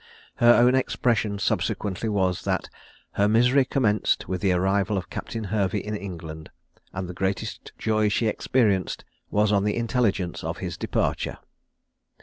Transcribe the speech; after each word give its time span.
Her 0.37 0.55
own 0.55 0.73
expression 0.73 1.37
subsequently 1.37 2.09
was 2.09 2.41
that 2.43 2.69
"her 3.11 3.27
misery 3.27 3.65
commenced 3.65 4.27
with 4.27 4.41
the 4.41 4.51
arrival 4.51 4.97
of 4.97 5.11
Captain 5.11 5.43
Hervey 5.53 5.77
in 5.77 5.95
England; 5.95 6.49
and 6.91 7.07
the 7.07 7.13
greatest 7.13 7.71
joy 7.77 8.09
she 8.09 8.25
experienced 8.25 9.05
was 9.29 9.51
on 9.51 9.63
the 9.63 9.75
intelligence 9.77 10.43
of 10.43 10.57
his 10.57 10.75
departure." 10.75 11.37